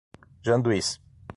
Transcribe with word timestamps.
Janduís 0.43 0.99